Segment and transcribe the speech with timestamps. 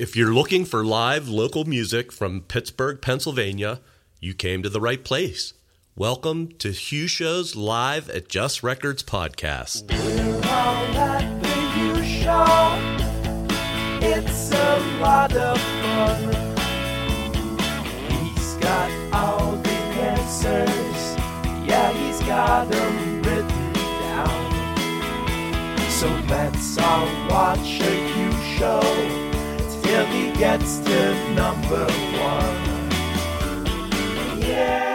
[0.00, 3.82] If you're looking for live local music from Pittsburgh, Pennsylvania,
[4.18, 5.52] you came to the right place.
[5.94, 9.92] Welcome to Hugh Show's Live at Just Records podcast.
[9.92, 12.46] We're all at the Hugh Show.
[14.00, 16.32] It's a lot of fun.
[18.08, 21.18] He's got all the answers.
[21.68, 24.30] Yeah, he's got them written down.
[25.90, 29.29] So let's all watch a Hugh Show
[30.40, 32.56] gets to number one.
[34.40, 34.90] Yeah.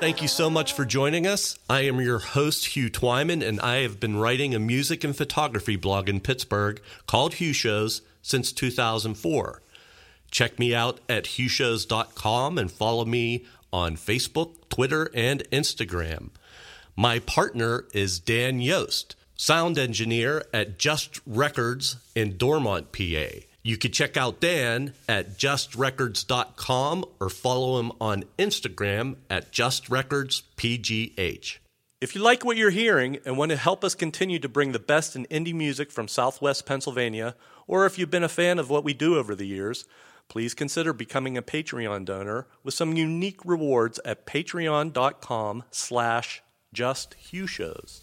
[0.00, 1.58] Thank you so much for joining us.
[1.68, 5.76] I am your host, Hugh Twyman, and I have been writing a music and photography
[5.76, 9.62] blog in Pittsburgh called Hugh Shows since 2004.
[10.30, 16.30] Check me out at hughshows.com and follow me on Facebook, Twitter, and Instagram.
[16.96, 23.40] My partner is Dan Yost, sound engineer at Just Records in Dormont, PA.
[23.64, 31.58] You can check out Dan at justrecords.com or follow him on Instagram at justrecordspgh.
[32.00, 34.80] If you like what you're hearing and want to help us continue to bring the
[34.80, 37.36] best in indie music from Southwest Pennsylvania,
[37.68, 39.84] or if you've been a fan of what we do over the years,
[40.26, 46.42] please consider becoming a Patreon donor with some unique rewards at patreon.com slash
[46.74, 48.01] justhughshows.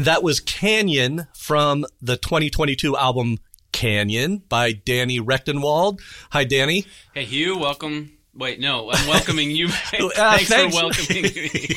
[0.00, 3.36] And that was Canyon from the 2022 album
[3.70, 6.00] Canyon by Danny Rectenwald.
[6.30, 6.86] Hi, Danny.
[7.12, 9.66] Hey, Hugh, welcome Wait, no, I'm welcoming you.
[9.66, 10.74] Uh, thanks, thanks.
[10.78, 11.76] for welcoming me.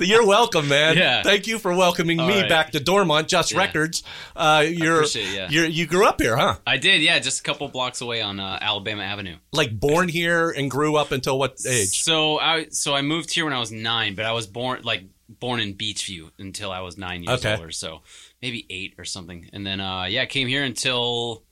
[0.00, 0.96] You're welcome, man.
[0.96, 1.22] Yeah.
[1.22, 2.48] Thank you for welcoming All me right.
[2.48, 3.58] back to Dormont Just Yeah.
[3.58, 4.02] Records.
[4.34, 5.48] Uh, you're, appreciate it, yeah.
[5.50, 6.56] you're you grew up here, huh?
[6.66, 9.36] I did, yeah, just a couple blocks away on uh, Alabama Avenue.
[9.52, 12.02] Like born here and grew up until what age?
[12.02, 15.04] So I so I moved here when I was nine, but I was born like
[15.38, 17.54] born in Beechview until I was nine years Okay.
[17.54, 18.02] old or so,
[18.42, 21.44] maybe eight or something, and then uh, yeah, came here until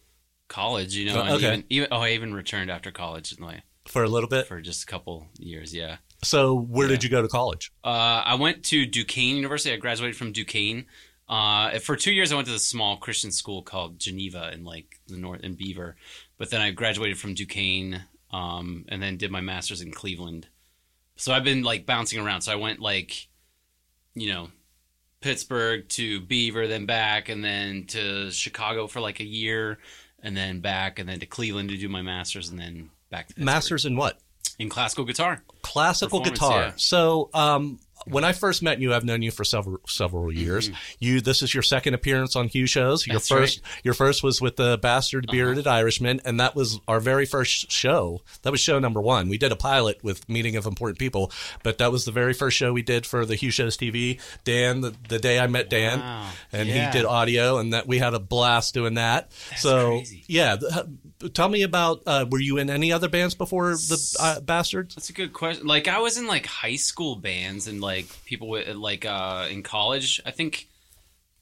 [0.49, 0.95] college.
[0.97, 1.47] You know, and okay.
[1.49, 4.47] even, even oh, I even returned after college like, For a little bit.
[4.47, 5.75] for just a couple years.
[5.75, 7.73] Yeah, So where did you go to college?
[7.85, 7.89] uh,
[8.25, 9.73] I went to Duquesne University.
[9.73, 10.87] I graduated from Duquesne.
[11.29, 14.99] Uh, for two years, I went to this small Christian school called Geneva in like
[15.09, 15.97] the north in Beaver,
[16.39, 18.03] but then I graduated from Duquesne,
[18.33, 20.49] um, and then did my master's in Cleveland.
[21.17, 22.41] So I've been like bouncing around.
[22.43, 23.28] So I went like,
[24.21, 24.49] you know,
[25.21, 29.79] Pittsburgh to Beaver, then back, and then to Chicago for like a year,
[30.23, 33.35] and then back, and then to Cleveland to do my master's, and then back to
[33.35, 33.45] Pittsburgh.
[33.45, 34.19] Masters in what?
[34.59, 35.43] in classical guitar.
[35.63, 36.61] Classical guitar.
[36.61, 36.73] yeah.
[36.77, 37.79] So um,
[38.11, 40.71] when I first met you, I've known you for several several years.
[40.99, 43.07] You this is your second appearance on Hugh shows.
[43.07, 43.15] Your Mm-hmm.
[43.19, 45.33] That's first your first was with the Bastard Uh-huh.
[45.33, 48.23] Bearded Irishman, and that was our very first show.
[48.43, 49.29] That was show number one.
[49.29, 51.31] We did a pilot with Meeting of Important People,
[51.63, 54.21] but that was the very first show we did for the Hugh Shows TV.
[54.45, 56.31] Dan, the, the day I met Dan, Wow.
[56.53, 56.87] and Yeah.
[56.93, 59.33] he did audio, and that we had a blast doing that.
[59.57, 60.25] so crazy.
[60.29, 62.03] yeah, th- tell me about.
[62.07, 64.95] Uh, were you in any other bands before the uh, Bastards?
[64.95, 65.67] That's a good question.
[65.67, 69.63] Like I was in like high school bands and like people with like uh in
[69.63, 70.21] college.
[70.25, 70.69] I think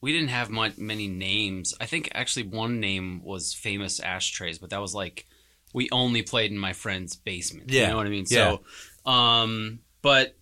[0.01, 1.75] we didn't have much many names.
[1.81, 5.27] I think actually one name was famous ashtrays, but that was like
[5.73, 7.71] we only played in my friend's basement.
[7.71, 7.83] Yeah.
[7.83, 8.27] You know what I mean?
[8.29, 8.57] Yeah.
[9.05, 10.37] So um but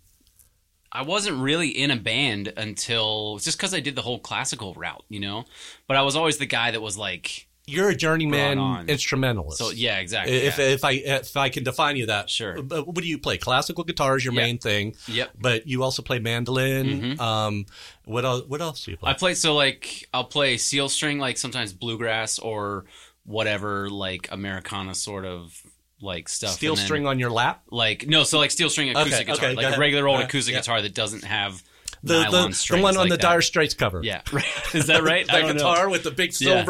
[0.95, 5.05] I wasn't really in a band until just because I did the whole classical route,
[5.09, 5.45] you know.
[5.89, 9.59] But I was always the guy that was like, You're a journeyman instrumentalist.
[9.59, 10.35] so yeah, exactly.
[10.37, 10.65] If, yeah.
[10.67, 12.61] if I if I can define you that Sure.
[12.63, 13.39] But what do you play?
[13.39, 14.43] Classical guitar is your Yeah.
[14.43, 15.31] main thing, yep.
[15.41, 17.17] but you also play mandolin.
[17.17, 17.21] Mhm.
[17.21, 17.67] Um,
[18.05, 18.43] what else?
[18.47, 19.11] What else do you play?
[19.11, 22.85] I play so like I'll play steel string like sometimes bluegrass or
[23.25, 25.59] whatever like Americana sort of
[26.03, 26.51] like stuff.
[26.51, 27.63] Steel then, string on your lap.
[27.71, 30.25] like no, so like steel string acoustic Okay, guitar, okay, like a regular old Uh,
[30.25, 30.61] acoustic yeah.
[30.61, 31.63] guitar that doesn't have
[32.03, 33.23] The the, the one on like the that.
[33.23, 34.03] Dire Straits cover.
[34.03, 34.45] Yeah, right.
[34.75, 35.27] is that right?
[35.35, 35.55] That don't know.
[35.55, 36.63] guitar with the big Yeah.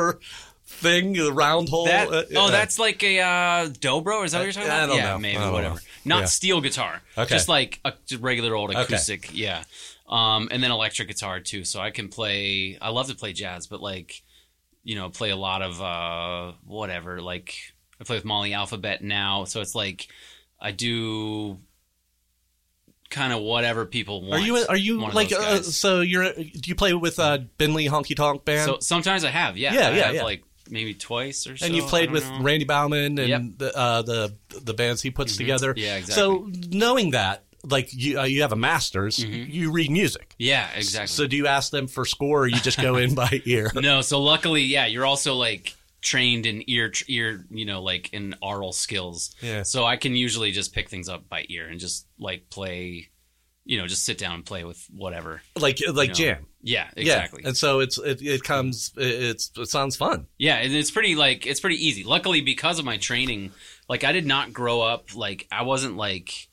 [0.75, 1.87] Thing, the round hole.
[1.87, 4.25] That, uh, oh, that's like a uh, dobro.
[4.25, 4.87] Is that what you're talking I about?
[4.88, 5.19] don't yeah, know.
[5.19, 5.75] maybe I whatever.
[5.76, 5.81] know.
[6.05, 6.25] Not Yeah.
[6.26, 7.03] steel guitar.
[7.17, 7.35] Okay.
[7.35, 8.81] Just like a just regular old Okay.
[8.82, 9.31] acoustic.
[9.32, 9.65] Yeah.
[10.09, 11.65] Um, and then electric guitar too.
[11.65, 12.76] So I can play.
[12.81, 14.23] I love to play jazz, but like,
[14.82, 17.20] you know, play a lot of uh, whatever.
[17.23, 17.55] Like
[18.00, 20.09] I play with Molly Alphabet now, so it's like
[20.61, 21.59] I do
[23.11, 24.43] kind of whatever people want.
[24.43, 26.00] Are you are you like uh, so?
[26.00, 28.67] You're do you play with uh, Bentley Honky Tonk Band?
[28.67, 29.56] So sometimes I have.
[29.56, 29.73] Yeah.
[29.73, 30.23] Yeah, I yeah, have, yeah.
[30.25, 31.67] Like maybe twice or so.
[31.67, 32.41] and you I played with know.
[32.43, 33.43] Randy Bauman and Yep.
[33.59, 35.75] the, uh, the the bands he puts together.
[35.77, 36.15] Yeah, exactly.
[36.15, 39.53] So knowing that, like you uh, you have a master's, Mhm.
[39.53, 40.35] you read music.
[40.39, 41.09] Yeah, exactly.
[41.09, 43.71] So do you ask them for score, or you just go in by ear?
[43.75, 48.35] no, so luckily, yeah, you're also like trained in ear, ear, you know, like in
[48.43, 49.35] oral skills.
[49.41, 49.63] Yeah.
[49.63, 53.09] So I can usually just pick things up by ear and just like play,
[53.65, 55.41] you know, just sit down and play with whatever.
[55.57, 56.35] Like like you know.
[56.35, 56.47] jam.
[56.67, 57.43] Yeah, exactly.
[57.43, 57.49] Yeah.
[57.49, 60.27] And so it's it, it comes it, it's it sounds fun.
[60.39, 62.05] Yeah, and it's pretty like it's pretty easy.
[62.05, 63.53] Luckily, because of my training,
[63.87, 66.49] like I did not grow up like I wasn't like,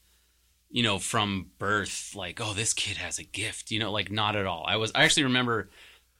[0.69, 4.35] you know, from birth like oh this kid has a gift, you know, like not
[4.35, 4.65] at all.
[4.67, 5.69] I was I actually remember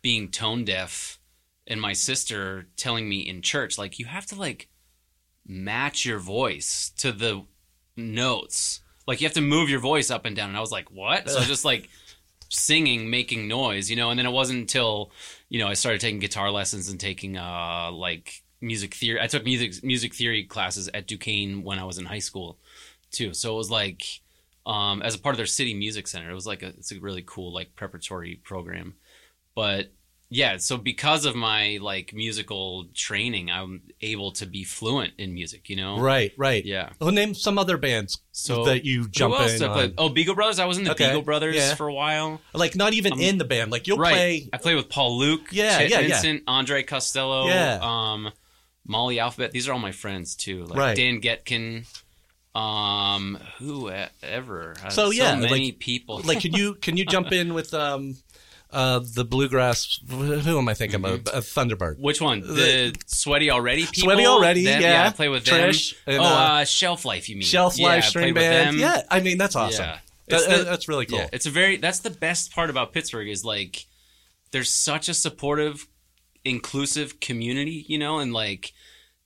[0.01, 1.19] being tone deaf,
[1.67, 4.69] and my sister telling me in church like you have to like
[5.45, 7.43] match your voice to the
[7.97, 10.47] notes, like you have to move your voice up and down.
[10.47, 11.29] And I was like what?
[11.29, 11.89] So just like
[12.51, 14.09] singing, making noise, you know.
[14.09, 15.11] And then it wasn't until
[15.49, 19.19] you know I started taking guitar lessons and taking uh like music theory.
[19.19, 22.59] I took music music theory classes at Duquesne when I was in high school
[23.11, 23.33] too.
[23.33, 24.03] So it was like
[24.65, 26.29] um as a part of their city music center.
[26.29, 28.95] It was like a it's a really cool like preparatory program.
[29.55, 29.91] But
[30.33, 35.69] yeah, so because of my like musical training, I'm able to be fluent in music,
[35.69, 35.99] you know?
[35.99, 36.63] Right, right.
[36.65, 36.91] Yeah.
[37.01, 39.93] Well, name some other bands So that you jump Who else in I play?
[39.97, 40.57] Oh, Beagle Brothers.
[40.59, 41.75] I was in the Okay, Beagle Brothers yeah.
[41.75, 42.39] for a while.
[42.53, 43.71] Like not even Um, in the band.
[43.73, 44.13] Like you'll right.
[44.13, 44.49] play.
[44.53, 46.37] I played with Paul Luke, Yeah, Chet yeah, yeah.
[46.47, 47.79] Andre Costello, Yeah.
[47.81, 48.31] um,
[48.87, 49.51] Molly Alphabet.
[49.51, 50.63] These are all my friends too.
[50.63, 50.95] Like Right.
[50.95, 51.85] Dan Getkin,
[52.55, 54.75] um, whoever.
[54.83, 56.21] Uh, So, yeah, many like- people.
[56.23, 58.15] Like can you can you jump in with um
[58.71, 59.99] uh the bluegrass?
[60.09, 61.27] Who am I thinking of?
[61.27, 61.99] Uh, Thunderbird.
[61.99, 62.41] which one?
[62.41, 64.03] The, the- Sweaty Already people.
[64.09, 64.81] Sweaty Already, Them?
[64.81, 65.07] yeah.
[65.07, 66.15] I play with Trish them.
[66.15, 66.27] and, oh, uh,
[66.61, 67.29] uh, Shelf Life.
[67.29, 68.75] You mean Shelf yeah, Life I string band.
[68.75, 68.79] them.
[68.79, 69.85] Yeah, I mean that's awesome.
[69.85, 69.99] Yeah.
[70.29, 71.19] That- the- that's really cool.
[71.19, 73.85] Yeah, it's a very that's the best part about Pittsburgh is like
[74.51, 75.87] there's such a supportive,
[76.43, 78.73] inclusive community, you know, and like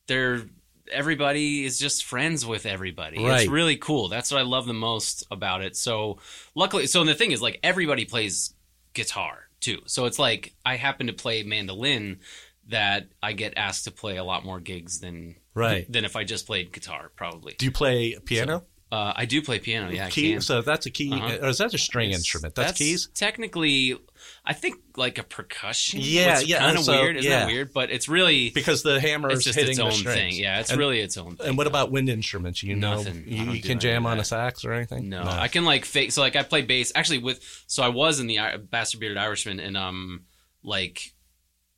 [0.07, 0.43] they're
[0.91, 3.17] everybody is just friends with everybody.
[3.23, 3.41] Right.
[3.41, 4.07] It's really cool.
[4.07, 5.75] That's what I love the most about it.
[5.75, 6.19] So
[6.53, 8.53] luckily, so the thing is, like everybody plays
[8.95, 9.81] guitar too.
[9.85, 12.19] So it's like I happen to play mandolin
[12.67, 15.89] that I get asked to play a lot more gigs than Right.
[15.91, 17.11] than if I just played guitar.
[17.15, 17.53] Probably.
[17.59, 18.63] Do you play piano?
[18.95, 19.91] Uh, I do play piano.
[19.91, 21.39] Yeah, Key, so that's a key, Uh-huh.
[21.41, 22.55] or is that a string It's- instrument?
[22.55, 23.09] That's, keys.
[23.13, 23.97] Technically,
[24.45, 25.99] I think like a percussion.
[26.01, 27.17] Yeah, yeah, Kind of so, weird.
[27.17, 27.39] Isn't yeah.
[27.39, 27.73] that weird?
[27.73, 30.35] But it's really Because the hammer is just hitting its own thing.
[30.35, 31.45] Yeah, it's and, really its own thing.
[31.45, 32.63] And what about wind instruments?
[32.63, 33.25] You know, Nothing.
[33.27, 35.09] I you, you can jam on a sax or anything.
[35.09, 36.13] No, I can like fake.
[36.13, 37.43] So like I play bass actually with.
[37.67, 40.23] So I was in the I- Bastard Bearded Irishman, and um,
[40.63, 41.13] like,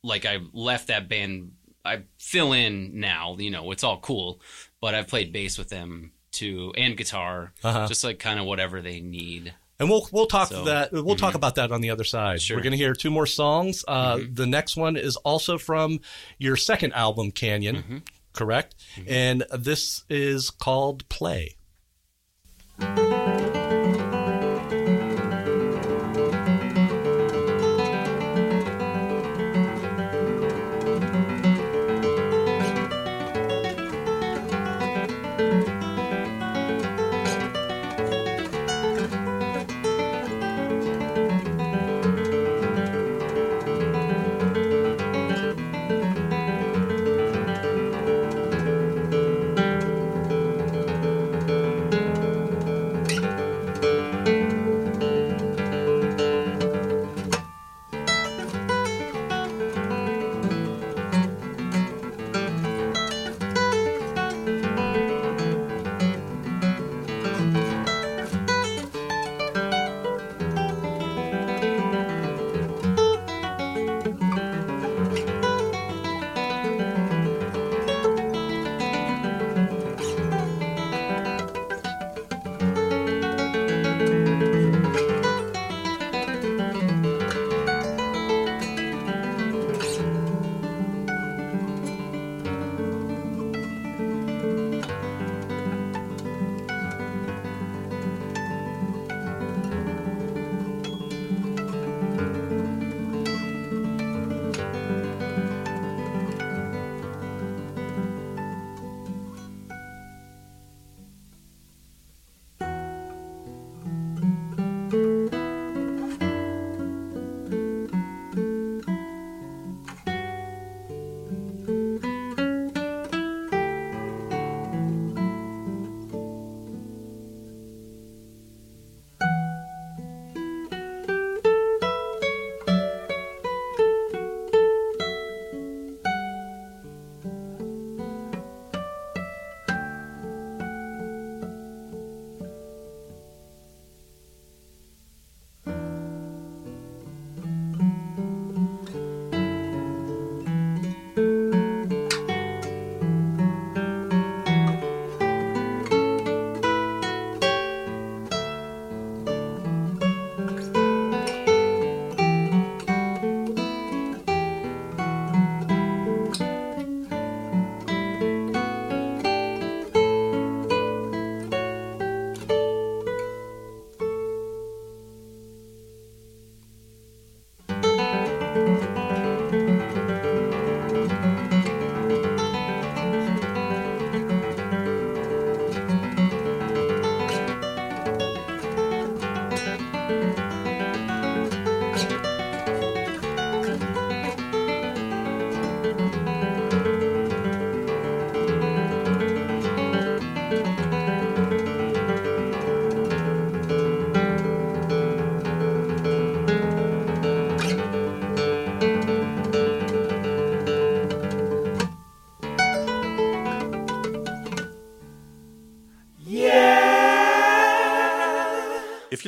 [0.04, 1.50] like I left that band.
[1.84, 3.34] I fill in now.
[3.40, 4.40] You know, it's all cool,
[4.80, 7.86] but I've played bass with them and guitar, Uh-huh.
[7.88, 9.52] just like kind of whatever they need.
[9.80, 12.42] And we'll we'll talk So, that we'll talk about that on the other side.
[12.42, 12.56] Sure.
[12.56, 13.84] We're going to hear two more songs.
[13.86, 16.00] Uh, The next one is also from
[16.38, 18.02] your second album, Canyon,
[18.32, 18.74] correct?
[19.06, 21.54] And this is called Play.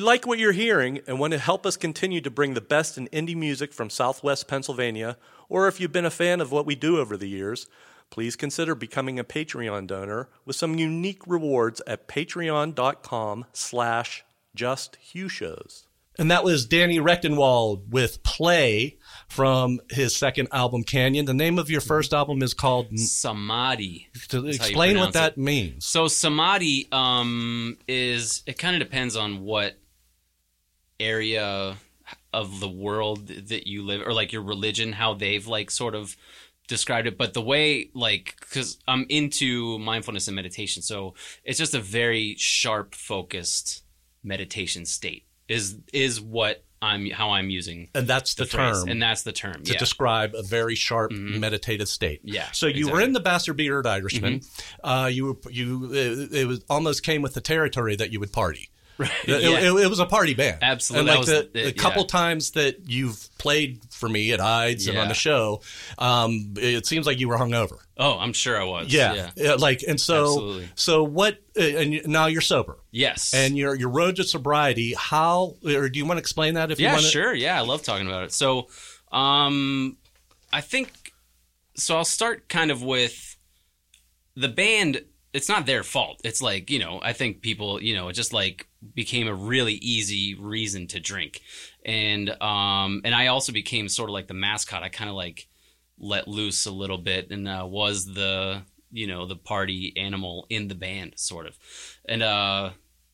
[0.01, 2.97] You like what you're hearing and want to help us continue to bring the best
[2.97, 5.19] in indie music from Southwest Pennsylvania,
[5.51, 7.67] or if you've been a fan of what we do over the years,
[8.09, 14.25] please consider becoming a Patreon donor with some unique rewards at patreon.com slash
[14.57, 15.85] justhughshows.
[16.19, 18.97] And that was Danny Rectenwald with Play
[19.29, 21.27] from his second album, Canyon.
[21.27, 22.99] The name of your first album is called...
[22.99, 24.09] Samadhi.
[24.31, 25.39] To explain what that it.
[25.39, 25.85] means.
[25.85, 29.77] So samadhi um, is it kind of depends on what
[31.01, 31.77] area
[32.33, 36.17] of the world that you live or like your religion how they've like sort of
[36.71, 41.15] described it, but the way like because I'm into mindfulness and meditation, so
[41.45, 43.85] it's just a very sharp, focused
[44.23, 45.27] meditation state.
[45.49, 49.25] Is is what I'm how I'm using and that's the, the phrase, term and that's
[49.25, 49.65] the term.
[49.65, 49.79] to yeah.
[49.79, 52.21] describe a very sharp meditative state.
[52.23, 54.43] Yeah, So you were in the Bastard Beard Irishman.
[54.83, 58.33] Uh, you were, you it, it was almost came with the territory that you would
[58.33, 58.71] party.
[59.01, 59.11] Right.
[59.25, 59.59] It, yeah.
[59.61, 60.59] it- it was a party band.
[60.63, 61.11] Absolutely.
[61.11, 62.09] And like the, the couple yeah.
[62.09, 65.63] times that you've played for me at Ides and on the show,
[65.99, 67.79] um, it seems like you were hungover.
[67.97, 68.93] oh, I'm sure I was.
[68.93, 69.15] Yeah.
[69.15, 69.31] yeah.
[69.37, 70.69] Yeah, Like and so Absolutely.
[70.75, 71.39] so what?
[71.59, 72.79] Uh, and now you're sober.
[72.91, 73.33] Yes.
[73.33, 74.95] And your your road to sobriety.
[74.97, 76.71] How or do you want to explain that?
[76.71, 77.11] If you yeah, want to?
[77.11, 77.33] sure.
[77.35, 78.33] Yeah, I love talking about it.
[78.33, 78.69] So,
[79.13, 79.97] um,
[80.53, 81.13] I think
[81.77, 81.97] so.
[81.97, 83.37] I'll start kind of with
[84.37, 85.03] the band.
[85.33, 86.21] It's not their fault.
[86.25, 89.75] It's like you know, I think people, you know, it just like became a really
[89.75, 91.41] easy reason to drink,
[91.85, 94.83] and um, and I also became sort of like the mascot.
[94.83, 95.47] I kind of like
[95.99, 100.69] let loose a little bit and uh, was the you know the party animal in
[100.69, 101.57] the band, sort of,
[102.09, 102.71] and uh.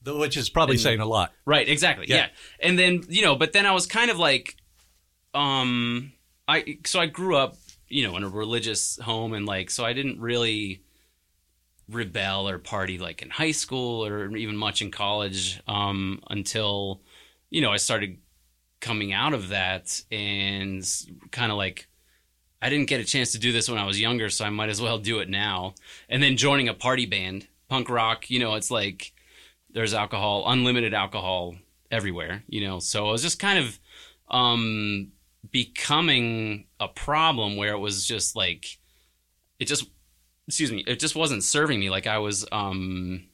[0.08, 1.32] Which is probably And- saying a lot.
[1.44, 2.06] Right, exactly.
[2.08, 2.16] Yeah.
[2.16, 2.26] Yeah.
[2.60, 4.54] And then, you know, but then I was kind of like
[5.34, 6.12] um
[6.46, 7.56] I so I grew up,
[7.88, 10.82] you know, in a religious home and like so I didn't really
[11.88, 17.00] rebel or party like in high school or even much in college um until
[17.50, 18.18] you know, I started
[18.80, 20.86] coming out of that and
[21.30, 21.88] kind of like
[22.60, 24.70] I didn't get a chance to do this when I was younger, so I might
[24.70, 25.74] as well do it now.
[26.08, 29.12] And then joining a party band, punk rock, you know, it's like
[29.70, 31.56] there's alcohol, unlimited alcohol
[31.90, 32.78] everywhere, you know.
[32.78, 33.78] So it was just kind of
[34.28, 35.12] um,
[35.50, 38.78] becoming a problem where it was just like
[39.58, 39.88] it just
[40.46, 41.90] excuse me, it just wasn't serving me.
[41.90, 43.24] Like I was um,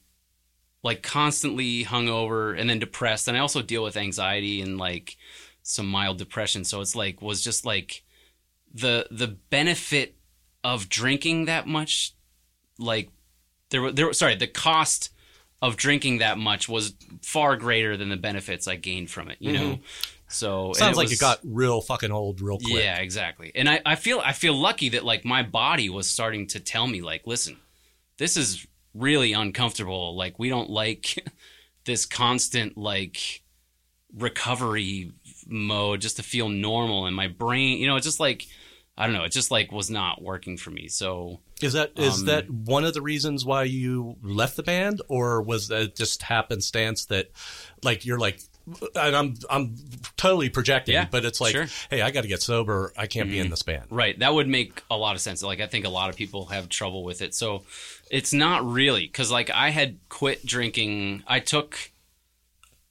[0.83, 5.17] like constantly hungover and then depressed, and I also deal with anxiety and like
[5.61, 6.63] some mild depression.
[6.63, 8.03] So it's like was just like
[8.73, 10.15] the the benefit
[10.63, 12.13] of drinking that much,
[12.79, 13.09] like
[13.69, 15.09] there were there sorry the cost
[15.61, 19.37] of drinking that much was far greater than the benefits I gained from it.
[19.39, 19.79] You know,
[20.33, 22.83] so Sounds it like was- you got real fucking old real quick.
[22.83, 23.51] yeah, exactly.
[23.55, 26.87] And I, I feel I feel lucky that like my body was starting to tell
[26.87, 27.57] me like, listen,
[28.17, 30.15] this is really uncomfortable.
[30.15, 31.25] Like we don't like
[31.85, 33.41] this constant like
[34.15, 35.11] recovery
[35.47, 38.45] mode just to feel normal and my brain, you know, it's just like
[38.95, 40.87] I don't know, it just like was not working for me.
[40.87, 45.01] So Is that is Um, that one of the reasons why you left the band,
[45.09, 47.31] or was that just happenstance that,
[47.83, 48.39] like, you're like,
[48.95, 49.75] and I'm I'm
[50.17, 51.63] totally projecting, Yeah, but it's like, sure.
[51.65, 51.95] Mm-hmm.
[51.95, 52.93] hey, I got to get sober.
[52.97, 53.83] I can't be in this band.
[53.89, 54.17] Right.
[54.19, 55.43] That would make a lot of sense.
[55.43, 57.33] Like I think a lot of people have trouble with it.
[57.35, 57.63] So
[58.09, 61.23] it's not really cuz like I had quit drinking.
[61.27, 61.91] I took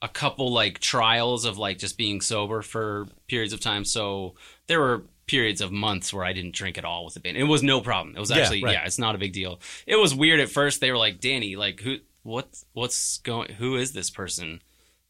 [0.03, 3.85] a couple like trials of like just being sober for periods of time.
[3.85, 4.35] So
[4.67, 7.37] there were periods of months where I didn't drink at all with the band.
[7.37, 8.15] It was no problem.
[8.17, 8.73] It was Yeah, actually right.
[8.73, 9.61] yeah, it's not a big deal.
[9.87, 10.81] It was weird at first.
[10.81, 14.61] They were like, "Danny, like who what what's going who is this person?"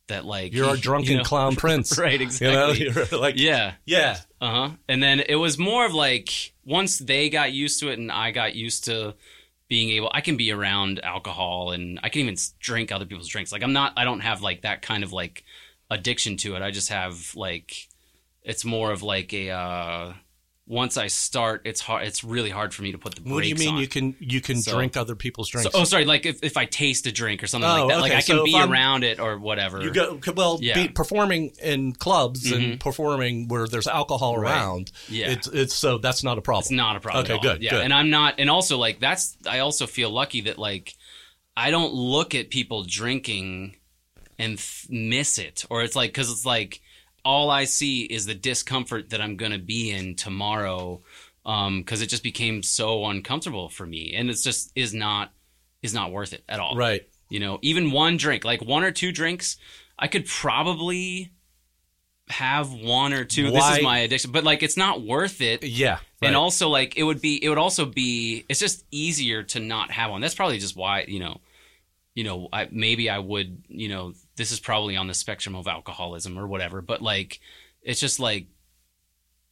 [0.08, 2.20] That like You're a you drunken know- clown prince, right?
[2.20, 2.84] Exactly.
[2.90, 4.70] you're like, yeah, yeah, uh huh.
[4.88, 8.30] And then it was more of like once they got used to it and I
[8.30, 9.14] got used to
[9.68, 13.52] being able, I can be around alcohol and I can even drink other people's drinks.
[13.52, 15.44] Like I'm not, I don't have like that kind of like
[15.90, 16.62] addiction to it.
[16.62, 17.88] I just have like,
[18.42, 20.12] it's more of like a, uh,
[20.72, 22.06] once I start, it's hard.
[22.06, 23.80] It's really hard for me to put the brakes What do you mean on.
[23.80, 25.70] you can you can So- drink other people's So, drinks?
[25.78, 26.06] oh, sorry.
[26.06, 28.12] Like if, if I taste a drink or something Oh, like that, like.
[28.12, 29.82] I can So be around it or whatever.
[29.82, 30.58] you go well.
[30.62, 30.74] Yeah.
[30.74, 32.80] Be, performing in clubs and Mhm.
[32.80, 34.50] performing where there's alcohol Right.
[34.50, 34.90] around.
[35.10, 35.30] Yeah.
[35.30, 36.62] it's it's so that's not a problem.
[36.62, 37.24] It's not a problem.
[37.26, 37.82] Okay, good, Yeah, good.
[37.82, 39.36] and I'm not, and also like that's.
[39.46, 40.94] I also feel lucky that like
[41.54, 43.76] I don't look at people drinking
[44.38, 46.80] and th- miss it, or it's like because it's like
[47.24, 51.02] all I see is the discomfort that I'm gonna be in tomorrow,
[51.44, 55.32] um, because it just became so uncomfortable for me, and it's just is not
[55.82, 56.76] is not worth it at all.
[56.76, 57.06] right.
[57.28, 59.56] You know, even one drink, like one or two drinks,
[59.98, 61.32] I could probably
[62.28, 63.50] have one or two.
[63.50, 67.02] This is my addiction, but like it's not worth it Yeah, and also like it
[67.02, 70.58] would be it would also be it's just easier to not have one that's probably
[70.58, 71.40] just why you know
[72.14, 75.66] you know I, maybe i would you know this is probably on the spectrum of
[75.66, 77.40] alcoholism or whatever but like
[77.82, 78.46] it's just like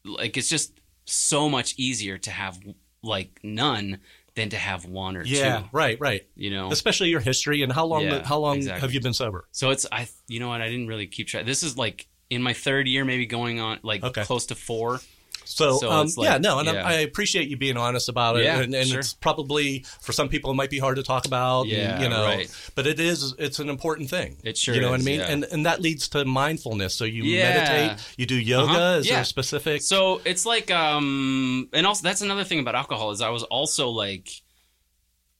[0.05, 0.73] like it's just
[1.05, 2.59] so much easier to have
[3.03, 4.01] like none
[4.35, 6.29] than to have one or yeah, two right, right.
[6.37, 8.81] you know Especially your history and how long Yeah, how long exactly.
[8.83, 9.47] have you been sober?
[9.51, 12.43] so it's i you know what i didn't really keep track this is like in
[12.43, 14.23] my third year maybe going on like Okay.
[14.23, 15.01] close to four
[15.51, 16.87] So, So um, like- yeah, no, and yeah.
[16.87, 18.45] I, I appreciate you being honest about it.
[18.45, 19.01] Yeah, and and sure.
[19.01, 21.63] it's probably for some people it might be hard to talk about.
[21.63, 22.71] and, Yeah, you know, right.
[22.75, 23.35] but it is.
[23.39, 24.37] It's an important thing.
[24.45, 25.21] It sure You know what I mean?
[25.21, 25.27] yeah.
[25.27, 26.95] And and that leads to mindfulness.
[26.95, 27.99] So you meditate.
[28.17, 28.73] You do yoga.
[28.73, 29.83] Uh-huh, Is there a specific?
[29.83, 33.89] So it's like, um, and also that's another thing about alcohol is I was also
[33.89, 34.31] like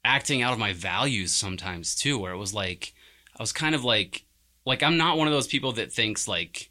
[0.05, 2.95] acting out of my values sometimes too, where it was like
[3.39, 4.25] I was kind of like,
[4.67, 6.70] like I'm not one of those people that thinks like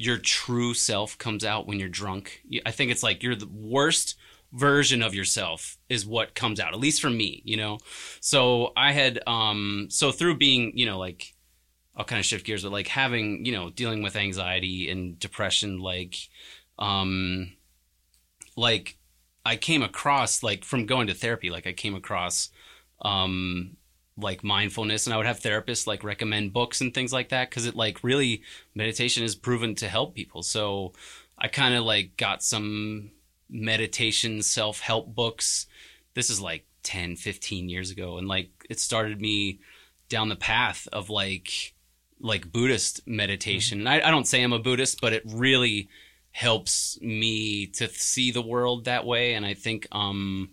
[0.00, 2.42] your true self comes out when you're drunk.
[2.64, 4.16] I think it's like you're the worst
[4.50, 7.76] version of yourself is what comes out, at least for me, you know.
[8.20, 11.34] So I had, um, so through being, you know, like
[11.94, 15.80] I'll kind of shift gears, but like having, you know, dealing with anxiety and depression,
[15.80, 16.16] like,
[16.78, 17.52] um,
[18.56, 18.96] like
[19.44, 22.48] I came across, like from going to therapy, like I came across,
[23.02, 23.76] um,
[24.22, 27.50] like mindfulness and I would have therapists like recommend books and things like that.
[27.50, 28.42] Cause it like really
[28.74, 30.42] meditation is proven to help people.
[30.42, 30.92] So
[31.38, 33.10] I kind of like got some
[33.48, 35.66] meditation self-help books.
[36.14, 38.18] This is like 10, 15 years ago.
[38.18, 39.60] And like, it started me
[40.08, 41.74] down the path of like,
[42.20, 43.80] like Buddhist meditation.
[43.80, 45.88] And I, I don't say I'm a Buddhist, but it really
[46.32, 49.34] helps me to see the world that way.
[49.34, 50.50] And I think, um,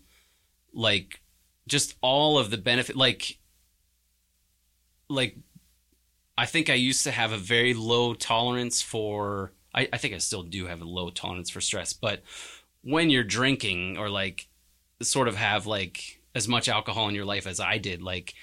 [0.74, 1.22] like
[1.68, 3.40] just all of the benefit, like,
[5.10, 5.38] like
[6.38, 9.54] I think I used to have a very low tolerance for.
[9.74, 12.22] I, I think I still do have a low tolerance for stress, but
[12.84, 14.48] when you're drinking or like
[15.02, 18.34] sort of have like as much alcohol in your life as I did, like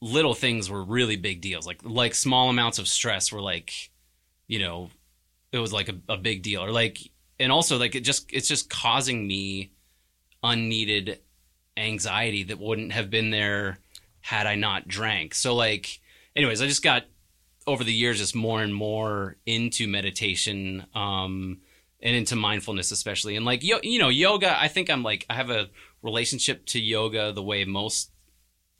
[0.00, 1.66] little things were really big deals.
[1.66, 3.90] Like like small amounts of stress were like,
[4.48, 4.90] you know,
[5.52, 6.62] it was like a, a big deal.
[6.64, 6.98] Or like,
[7.38, 9.72] and also like it just it's just causing me
[10.42, 11.20] unneeded
[11.76, 13.78] anxiety that wouldn't have been there
[14.22, 15.34] had I not drank.
[15.34, 16.00] So like,
[16.34, 17.04] anyways, I just got
[17.66, 21.58] over the years just more and more into meditation um
[22.00, 25.34] and into mindfulness especially and like yo- you know yoga i think i'm like i
[25.34, 25.68] have a
[26.02, 28.10] relationship to yoga the way most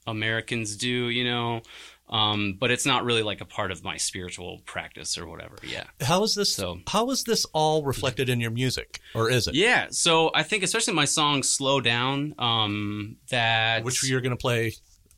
[0.05, 1.61] americans do you know
[2.09, 5.85] um but it's not really like a part of my spiritual practice or whatever yeah
[6.01, 6.53] how is this?
[6.53, 9.55] So- how is this all reflected in your music, or is it?
[9.55, 14.41] yeah so i think especially my song slow down um that Which you're going to
[14.41, 14.73] play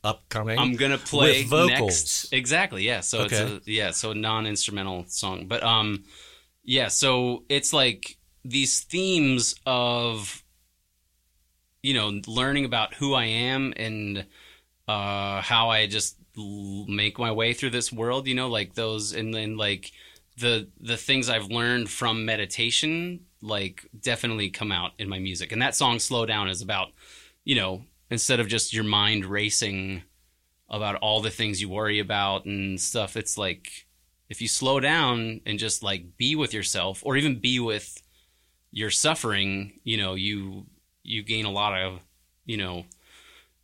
[0.06, 0.58] upcoming?
[0.58, 1.68] I'm gonna play With vocals.
[1.80, 2.32] next.
[2.32, 2.82] Exactly.
[2.84, 3.00] Yeah.
[3.00, 3.36] So Okay.
[3.56, 3.90] it's a, yeah.
[3.90, 6.04] So a non-instrumental song, but um,
[6.64, 6.88] yeah.
[6.88, 10.42] So it's like these themes of
[11.82, 14.26] you know learning about who I am and
[14.88, 18.26] uh how I just l- make my way through this world.
[18.26, 19.92] You know, like those and then like
[20.38, 25.52] the the things I've learned from meditation like definitely come out in my music.
[25.52, 26.88] And that song "Slow Down" is about
[27.44, 30.02] you know instead of just your mind racing
[30.68, 33.86] about all the things you worry about and stuff it's like
[34.28, 38.02] if you slow down and just like be with yourself or even be with
[38.72, 40.66] your suffering you know you
[41.02, 42.00] you gain a lot of
[42.44, 42.84] you know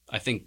[0.09, 0.45] i think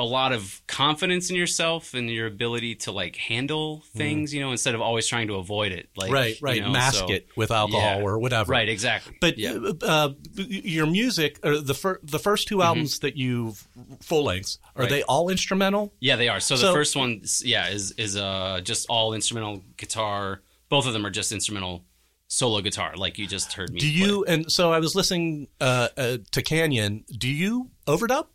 [0.00, 4.50] a lot of confidence in yourself and your ability to like handle things you know
[4.50, 6.56] instead of always trying to avoid it like right, right.
[6.56, 8.02] you know, Mask so- it with alcohol Yeah.
[8.08, 8.50] or whatever.
[8.50, 9.88] right exactly But yeah Mm-hmm.
[9.88, 13.66] uh, your music, or the fir- the first 2 albums that you've
[14.02, 14.90] full lengths, are Right.
[14.90, 15.92] they all instrumental?
[16.00, 16.40] Yeah, they are.
[16.40, 20.42] So, So- the first one, yeah, is is uh just all instrumental guitar.
[20.68, 21.84] Both of them are just instrumental
[22.28, 23.80] solo guitar, like you just heard me.
[23.80, 24.24] Do you?
[24.24, 27.04] And so I was listening uh, uh, to Canyon.
[27.10, 28.26] Do you overdub?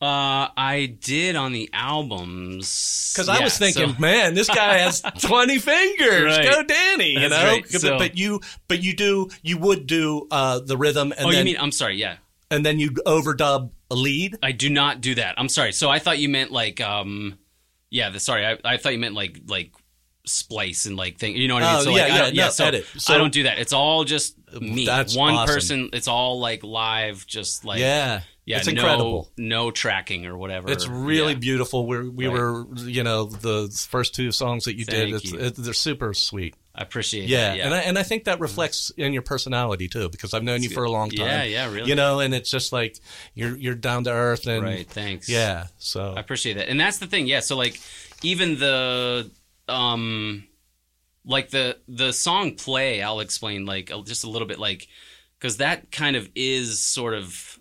[0.00, 5.00] Uh, I did on the albums Because I was thinking, so- man, this guy has
[5.20, 6.36] twenty fingers.
[6.38, 6.48] Right.
[6.48, 7.14] Go, Danny.
[7.14, 7.48] You That's know.
[7.50, 7.64] right.
[7.72, 11.30] But- So- but you, but you do, you would do uh, the rhythm, and oh,
[11.32, 11.60] then you mean?
[11.62, 11.96] I'm sorry.
[11.96, 12.18] Yeah,
[12.50, 14.36] and then you overdub a lead.
[14.42, 15.34] I do not do that.
[15.36, 15.72] I'm sorry.
[15.72, 17.36] So I thought you meant like, um,
[17.90, 18.10] yeah.
[18.10, 19.72] The, sorry, I, I thought you meant like like
[20.26, 21.34] splice and like thing.
[21.36, 21.80] You know what I mean?
[21.80, 22.86] Oh, so yeah, like, I yeah, don't- no, so edit.
[22.98, 23.58] So- I don't do that.
[23.58, 24.86] It's all just me.
[24.86, 25.54] That's one awesome.
[25.54, 25.90] person.
[25.92, 29.30] It's all like live, just like yeah, yeah, it's incredible.
[29.36, 30.70] No, tracking or whatever.
[30.70, 31.38] It's really Yeah.
[31.38, 31.86] beautiful.
[31.86, 32.32] We're, we Right.
[32.38, 35.10] were, you know, the first two songs that you did.
[35.12, 35.38] Thank It's, you.
[35.38, 36.54] it, they're super sweet.
[36.74, 37.56] I appreciate Yeah, that.
[37.58, 37.64] Yeah.
[37.66, 40.70] and I, and I think that reflects in your personality too, because I've known you
[40.70, 41.26] for a long time.
[41.26, 41.88] Yeah, yeah, really.
[41.88, 42.98] You know, and it's just like
[43.34, 44.88] you're you're down to earth and right.
[44.88, 45.28] Thanks.
[45.28, 45.66] yeah.
[45.78, 46.68] So I appreciate that.
[46.68, 47.26] And that's the thing.
[47.26, 47.40] Yeah.
[47.40, 47.80] So like,
[48.22, 49.28] even the
[49.68, 50.44] um,
[51.24, 54.86] like the the song play, I'll explain like just a little bit, like
[55.38, 57.58] because that kind of is sort of.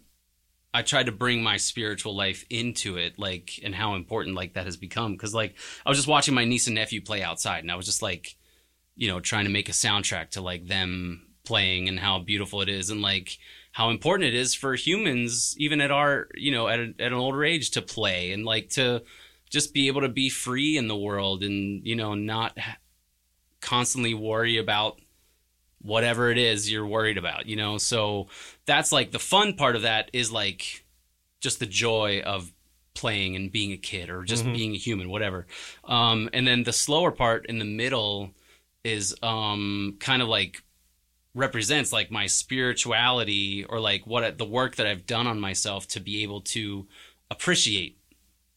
[0.78, 4.66] I tried to bring my spiritual life into it, like, and how important like that
[4.66, 5.14] has become.
[5.14, 7.88] Because like, I was just watching my niece and nephew play outside, and I was
[7.88, 8.36] just like,
[8.96, 12.70] you know, trying to make a soundtrack to like them playing and how beautiful it
[12.70, 13.40] is, and like
[13.72, 17.14] how important it is for humans, even at our, you know, at, a, at an
[17.14, 19.02] older age, to play and like to
[19.50, 22.56] just be able to be free in the world and you know not
[23.62, 25.00] constantly worry about
[25.82, 27.78] whatever it is you're worried about, you know?
[27.78, 28.28] So
[28.68, 30.86] that's like the fun part of that is like
[31.40, 32.52] just the joy of
[32.94, 35.46] playing and being a kid or just being a human, whatever.
[35.86, 38.32] Um, and then the slower part in the middle
[38.84, 40.64] is um, kind of like
[41.36, 46.00] represents like my spirituality or like what the work that I've done on myself to
[46.00, 46.88] be able to
[47.30, 48.00] appreciate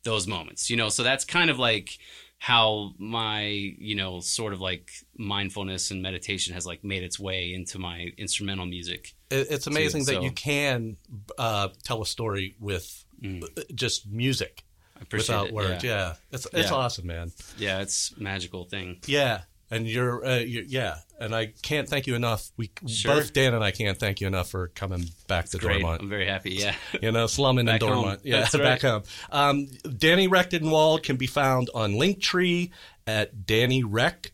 [0.05, 0.89] those moments, you know?
[0.89, 1.99] So that's kind of like
[2.43, 7.53] how my, you know, sort of like mindfulness and meditation has like made its way
[7.53, 9.13] into my instrumental music.
[9.31, 10.97] It's amazing that so- you can
[11.39, 13.43] uh, tell a story with Mm.
[13.45, 14.65] uh, just music
[14.97, 15.53] I appreciate without it.
[15.53, 15.85] words.
[15.85, 15.91] Yeah.
[15.91, 16.77] Yeah, it's it's Yeah.
[16.77, 17.33] awesome, man.
[17.59, 19.01] yeah, it's a magical thing.
[19.07, 22.51] Yeah, and you're, uh, you yeah, and I can't thank you enough.
[22.57, 23.17] We Sure.
[23.17, 25.81] both Dan and I can't thank you enough for coming back to Great.
[25.81, 26.03] Dormont.
[26.03, 26.53] I'm very happy.
[26.53, 26.75] Yeah.
[27.03, 27.91] you know, slumming in Back home.
[27.93, 28.21] Dormont.
[28.25, 28.83] Yeah, That's back right.
[28.83, 29.03] home.
[29.31, 32.71] Um, Danny Rectenwald can be found on Linktree
[33.07, 34.33] at Danny Rec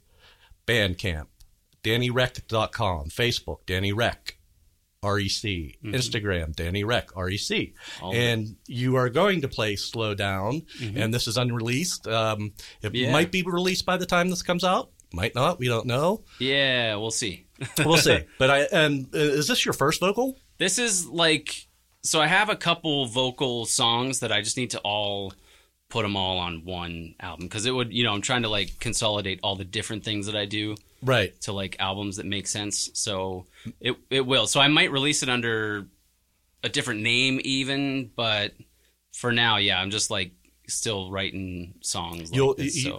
[0.66, 1.26] Bandcamp,
[1.84, 4.32] DannyRec.com, Facebook, Danny Rec.
[5.04, 7.38] REC, Instagram, Danny Rec, REC.
[7.38, 8.04] Mm-hmm.
[8.04, 10.62] All and you are going to play Slow Down,
[10.96, 12.08] and this is unreleased.
[12.08, 13.12] Um, it Yeah.
[13.12, 16.24] might be released by the time this comes out, might not, we don't know.
[16.38, 17.46] Yeah, we'll see.
[17.78, 18.24] We'll see.
[18.38, 20.38] but I, and uh, is this your first vocal?
[20.58, 21.66] This is like
[22.06, 25.32] so I have a couple vocal songs that I just need to all
[25.88, 28.78] put them all on one album because it would, you know, I'm trying to like
[28.78, 31.38] consolidate all the different things that I do Right.
[31.42, 32.90] to like albums that make sense.
[32.94, 33.46] So
[33.80, 34.46] it it will.
[34.46, 35.86] So I might release it under
[36.62, 38.52] a different name even, but
[39.12, 40.32] for now, yeah, I'm just like
[40.68, 42.30] still writing songs.
[42.30, 42.98] Like You'll, this, you, so.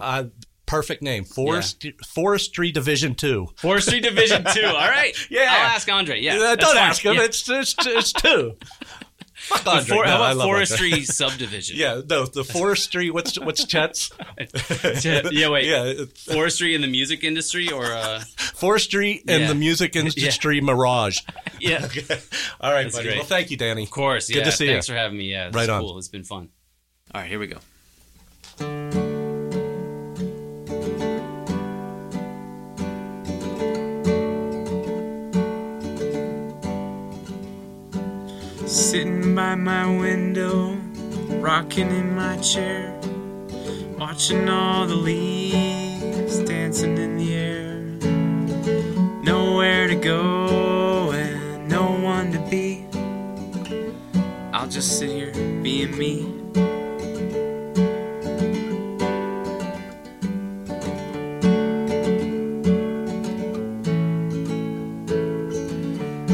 [0.67, 1.23] Perfect name.
[1.23, 3.47] Forest, Forestry Division 2.
[3.57, 4.65] Forestry Division Two.
[4.67, 5.15] All right.
[5.31, 5.47] Yeah.
[5.49, 6.19] I'll ask Andre.
[6.21, 6.35] Yeah.
[6.37, 7.15] Uh, don't ask him.
[7.15, 7.23] Yeah.
[7.23, 8.55] It's, it's, it's two.
[9.33, 9.83] Fuck Andre.
[9.97, 10.65] for- No, how I about love Andre.
[10.65, 11.77] forestry subdivision?
[11.77, 13.11] Yeah, no, the forestry.
[13.11, 14.11] What's what's Chet's?
[15.31, 15.65] yeah, wait.
[15.67, 19.47] Yeah, Forestry in the music industry, or uh, forestry and Yeah.
[19.47, 21.19] the music industry mirage.
[21.59, 21.87] yeah,
[22.59, 23.07] All right, That's buddy.
[23.09, 23.17] great.
[23.17, 23.83] Well, thank you, Danny.
[23.83, 24.27] of course.
[24.27, 24.73] Good Yeah, to see thanks you.
[24.73, 25.25] Thanks for having me.
[25.31, 25.81] Yeah, Right on.
[25.81, 25.97] cool.
[25.99, 26.49] It's been fun.
[27.13, 29.06] All right, here we go.
[41.57, 42.93] Rocking in my chair,
[43.97, 47.79] watching all the leaves dancing in the air.
[49.23, 52.85] Nowhere to go and no one to be.
[54.53, 56.31] I'll just sit here being me.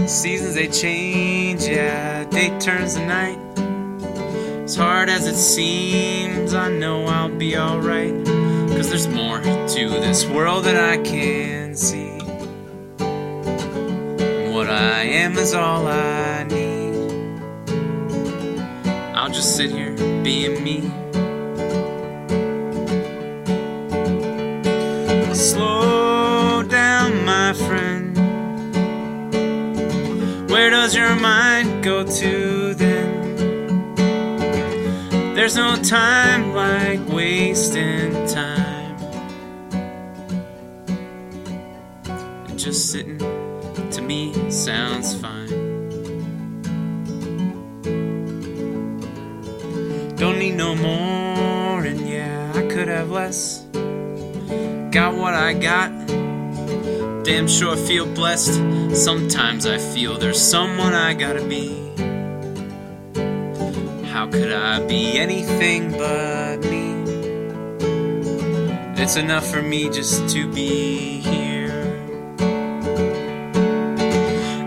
[0.05, 3.42] Seasons they change, yeah, day turns to night.
[5.03, 8.13] As hard as it seems, I know I'll be alright.
[8.69, 12.19] Cause there's more to this world that I can see.
[14.53, 16.93] What I am is all I need.
[19.13, 20.79] I'll just sit here being me.
[25.33, 28.15] Slow down, my friend.
[30.49, 32.52] Where does your mind go to?
[35.43, 38.95] There's no time like wasting time.
[42.47, 45.49] And just sitting to me sounds fine.
[50.15, 53.63] Don't need no more, and yeah, I could have less.
[54.93, 55.91] Got what I got.
[57.25, 58.95] Damn sure I feel blessed.
[58.95, 61.82] Sometimes I feel there's someone I gotta be.
[64.33, 67.03] Could I be anything but me?
[68.99, 71.83] It's enough for me just to be here.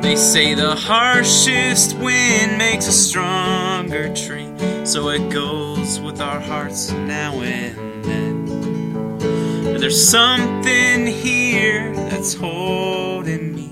[0.02, 4.52] They say the harshest wind makes a stronger tree.
[4.84, 9.18] So it goes with our hearts now and then.
[9.64, 13.65] But there's something here that's holding me.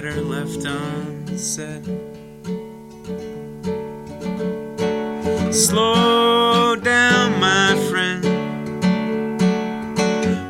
[0.00, 1.84] Better left unsaid.
[5.54, 8.24] Slow down, my friend.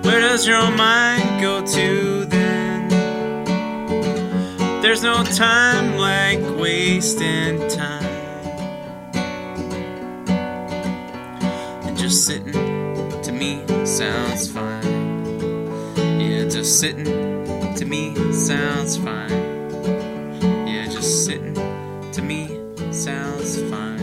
[0.03, 2.89] Where does your mind go to then?
[4.81, 8.03] There's no time like wasting time.
[11.85, 15.99] And just sitting to me sounds fine.
[16.19, 19.24] Yeah, just sitting to me sounds fine.
[23.05, 23.99] Sounds fine.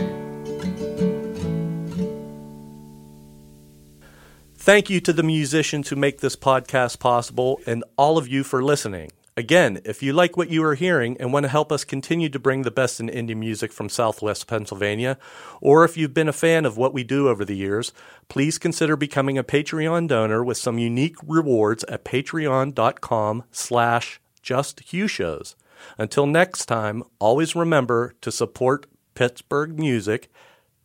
[4.54, 8.62] Thank you to the musicians who make this podcast possible and all of you for
[8.62, 9.10] listening.
[9.36, 12.38] Again, if you like what you are hearing and want to help us continue to
[12.38, 15.18] bring the best in indie music from Southwest Pennsylvania,
[15.60, 17.92] or if you've been a fan of what we do over the years,
[18.28, 25.54] please consider becoming a Patreon donor with some unique rewards at patreon.com slash justhughshows.
[25.98, 30.30] Until next time, always remember to support Pittsburgh music.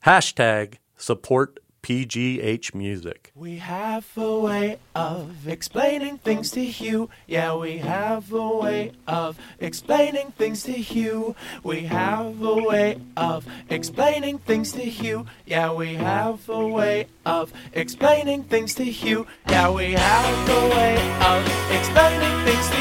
[0.05, 3.31] Hashtag support PGH Music.
[3.33, 7.09] We have a way of explaining things to you.
[7.27, 11.35] Yeah, we have a way of explaining things to you.
[11.63, 15.27] We have a way of explaining things to you.
[15.45, 19.25] Yeah, we have a way of explaining things to you.
[19.47, 22.76] Yeah, we have a way of explaining things to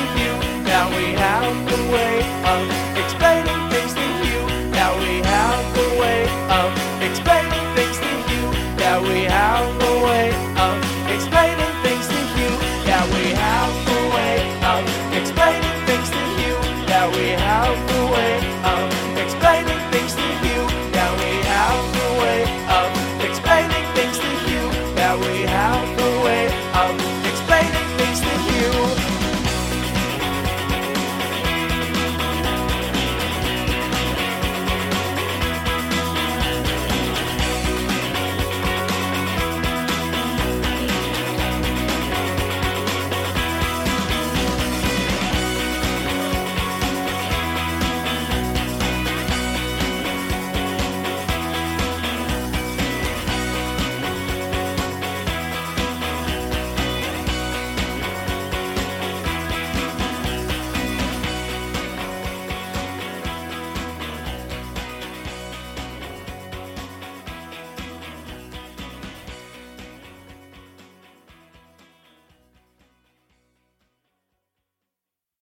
[17.10, 18.95] we have the way out.